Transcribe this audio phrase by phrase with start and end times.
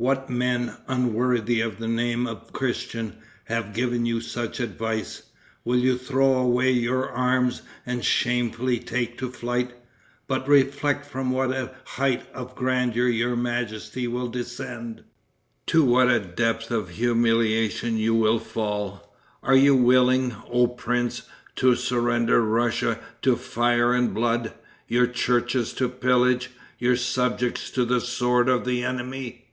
[0.00, 5.24] What men, unworthy of the name of Christian, have given you such advice?
[5.62, 9.74] Will you throw away your arms and shamefully take to flight?
[10.26, 15.04] But reflect from what a height of grandeur your majesty will descend;
[15.66, 19.14] to what a depth of humiliation you will fall!
[19.42, 21.24] Are you willing, oh prince,
[21.56, 24.54] to surrender Russia to fire and blood,
[24.88, 26.48] your churches to pillage,
[26.78, 29.44] your subjects to the sword of the enemy?